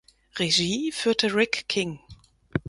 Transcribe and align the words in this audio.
Regie 0.39 0.91
führte 0.91 1.35
Rick 1.35 1.65
King. 1.67 1.99